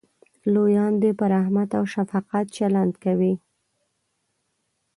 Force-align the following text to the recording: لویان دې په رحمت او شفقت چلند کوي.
لویان 0.53 0.93
دې 1.01 1.11
په 1.19 1.25
رحمت 1.33 1.69
او 1.79 1.83
شفقت 1.93 2.45
چلند 2.57 2.93
کوي. 3.03 3.33